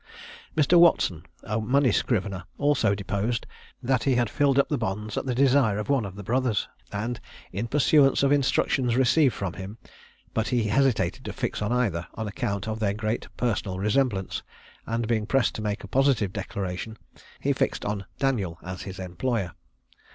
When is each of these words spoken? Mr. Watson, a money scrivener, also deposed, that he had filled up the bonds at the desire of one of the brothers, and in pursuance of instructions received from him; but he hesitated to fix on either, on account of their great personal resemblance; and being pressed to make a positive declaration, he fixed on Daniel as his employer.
Mr. 0.57 0.79
Watson, 0.79 1.27
a 1.43 1.61
money 1.61 1.91
scrivener, 1.91 2.45
also 2.57 2.95
deposed, 2.95 3.45
that 3.83 4.05
he 4.05 4.15
had 4.15 4.31
filled 4.31 4.57
up 4.57 4.67
the 4.67 4.75
bonds 4.79 5.15
at 5.15 5.27
the 5.27 5.35
desire 5.35 5.77
of 5.77 5.89
one 5.89 6.05
of 6.05 6.15
the 6.15 6.23
brothers, 6.23 6.67
and 6.91 7.19
in 7.51 7.67
pursuance 7.67 8.23
of 8.23 8.31
instructions 8.31 8.95
received 8.95 9.35
from 9.35 9.53
him; 9.53 9.77
but 10.33 10.47
he 10.47 10.63
hesitated 10.63 11.23
to 11.25 11.31
fix 11.33 11.61
on 11.61 11.71
either, 11.71 12.07
on 12.15 12.27
account 12.27 12.67
of 12.67 12.79
their 12.79 12.95
great 12.95 13.27
personal 13.37 13.77
resemblance; 13.77 14.41
and 14.87 15.07
being 15.07 15.27
pressed 15.27 15.53
to 15.53 15.61
make 15.61 15.83
a 15.83 15.87
positive 15.87 16.33
declaration, 16.33 16.97
he 17.39 17.53
fixed 17.53 17.85
on 17.85 18.03
Daniel 18.17 18.57
as 18.63 18.81
his 18.81 18.97
employer. 18.97 19.51